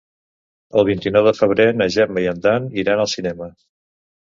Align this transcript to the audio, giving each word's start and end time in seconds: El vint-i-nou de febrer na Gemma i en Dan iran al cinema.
El 0.81 0.87
vint-i-nou 0.87 1.27
de 1.27 1.33
febrer 1.41 1.67
na 1.83 1.89
Gemma 1.97 2.25
i 2.25 2.31
en 2.33 2.41
Dan 2.49 2.67
iran 2.87 3.05
al 3.07 3.13
cinema. 3.15 3.53